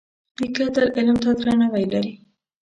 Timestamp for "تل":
0.75-0.85